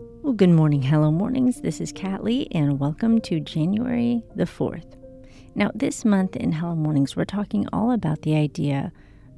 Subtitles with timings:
[0.00, 1.60] Well, good morning, hello mornings.
[1.60, 4.94] This is Kat Lee, and welcome to January the 4th.
[5.56, 8.92] Now, this month in Hello Mornings, we're talking all about the idea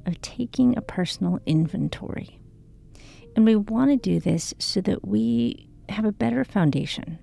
[0.05, 2.39] of taking a personal inventory.
[3.35, 7.17] And we want to do this so that we have a better foundation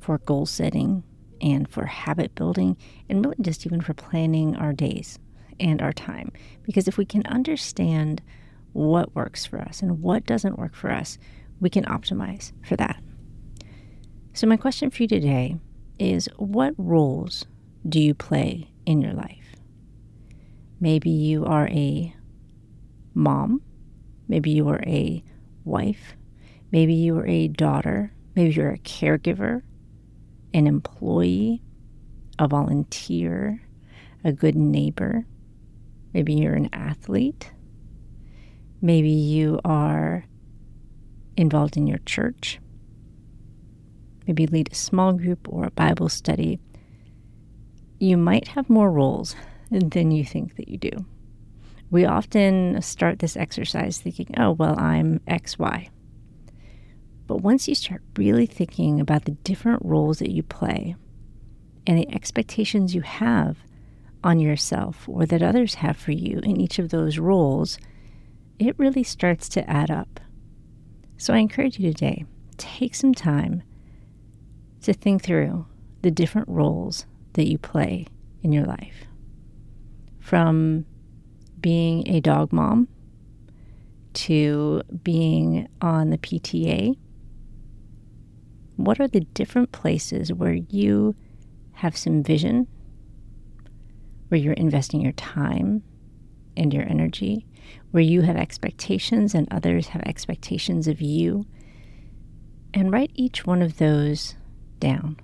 [0.00, 1.04] for goal setting
[1.42, 2.78] and for habit building,
[3.10, 5.18] and really just even for planning our days
[5.58, 6.32] and our time.
[6.62, 8.22] Because if we can understand
[8.72, 11.18] what works for us and what doesn't work for us,
[11.60, 13.02] we can optimize for that.
[14.32, 15.56] So, my question for you today
[15.98, 17.44] is what roles
[17.88, 19.56] do you play in your life?
[20.80, 22.14] Maybe you are a
[23.14, 23.62] mom,
[24.28, 25.22] maybe you are a
[25.64, 26.14] wife,
[26.72, 29.62] maybe you are a daughter, maybe you're a caregiver,
[30.54, 31.62] an employee,
[32.38, 33.60] a volunteer,
[34.24, 35.26] a good neighbor.
[36.14, 37.52] Maybe you're an athlete.
[38.82, 40.24] Maybe you are
[41.36, 42.58] involved in your church.
[44.26, 46.60] Maybe lead a small group or a Bible study.
[47.98, 49.34] You might have more roles
[49.70, 50.90] than you think that you do.
[51.90, 55.88] We often start this exercise thinking, oh, well, I'm XY.
[57.26, 60.96] But once you start really thinking about the different roles that you play
[61.86, 63.58] and the expectations you have
[64.22, 67.78] on yourself or that others have for you in each of those roles,
[68.58, 70.20] it really starts to add up.
[71.20, 72.24] So I encourage you today,
[72.56, 73.62] take some time
[74.80, 75.66] to think through
[76.00, 77.04] the different roles
[77.34, 78.06] that you play
[78.42, 79.04] in your life.
[80.18, 80.86] From
[81.60, 82.88] being a dog mom
[84.14, 86.96] to being on the PTA?
[88.76, 91.14] What are the different places where you
[91.72, 92.66] have some vision,
[94.28, 95.82] where you're investing your time
[96.60, 97.46] and your energy,
[97.90, 101.46] where you have expectations and others have expectations of you?
[102.72, 104.36] And write each one of those
[104.78, 105.16] down.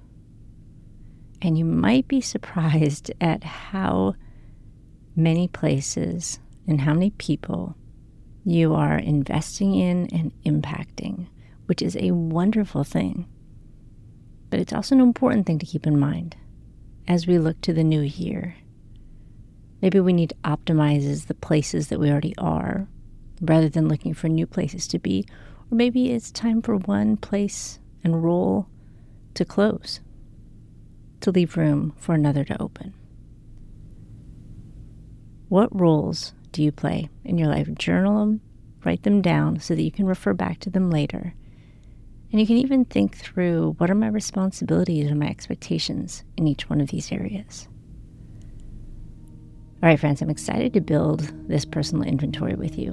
[1.43, 4.15] And you might be surprised at how
[5.15, 7.77] many places and how many people
[8.45, 11.29] you are investing in and impacting,
[11.67, 13.29] which is a wonderful thing.
[14.51, 16.37] But it's also an important thing to keep in mind
[17.09, 18.57] as we look to the new year.
[19.87, 22.89] Maybe we need to optimize the places that we already are
[23.41, 25.25] rather than looking for new places to be.
[25.71, 28.67] Or maybe it's time for one place and role
[29.35, 30.01] to close,
[31.21, 32.95] to leave room for another to open.
[35.51, 37.73] What roles do you play in your life?
[37.75, 38.41] Journal them,
[38.85, 41.33] write them down so that you can refer back to them later.
[42.33, 46.69] And you can even think through what are my responsibilities or my expectations in each
[46.69, 47.69] one of these areas.
[49.83, 52.93] All right, friends, I'm excited to build this personal inventory with you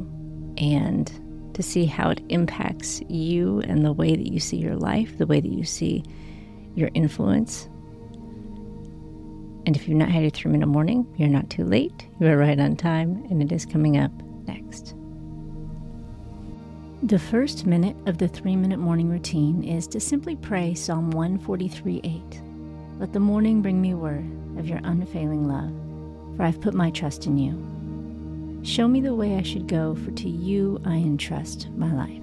[0.57, 1.11] and
[1.53, 5.25] to see how it impacts you and the way that you see your life, the
[5.25, 6.03] way that you see
[6.75, 7.69] your influence,
[9.65, 12.07] and if you've not had your three minute morning, you're not too late.
[12.19, 14.11] You are right on time, and it is coming up
[14.45, 14.93] next.
[17.03, 22.01] The first minute of the three minute morning routine is to simply pray Psalm 143
[22.03, 22.41] 8.
[22.99, 24.25] Let the morning bring me word
[24.57, 25.71] of your unfailing love,
[26.35, 27.53] for I've put my trust in you.
[28.63, 32.22] Show me the way I should go, for to you I entrust my life.